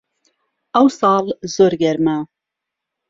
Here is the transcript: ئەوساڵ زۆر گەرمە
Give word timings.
ئەوساڵ 0.75 1.25
زۆر 1.57 1.73
گەرمە 1.83 2.17